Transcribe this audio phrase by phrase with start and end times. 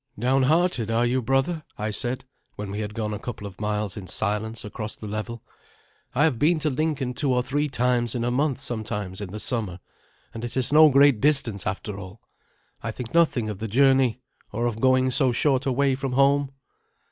[0.17, 4.07] "Downhearted, are you, brother?" I said, when we had gone a couple of miles in
[4.07, 5.43] silence across the level.
[6.15, 9.37] "I have been to Lincoln two or three times in a month sometimes in the
[9.37, 9.79] summer,
[10.33, 12.19] and it is no great distance after all.
[12.81, 14.19] I think nothing of the journey,
[14.51, 16.49] or of going so short a way from home."